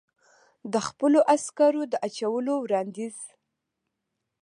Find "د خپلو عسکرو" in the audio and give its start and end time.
0.73-1.83